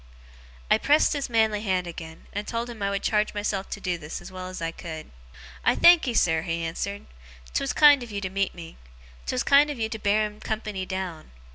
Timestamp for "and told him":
2.33-2.81